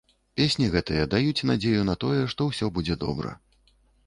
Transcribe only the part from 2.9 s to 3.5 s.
добра.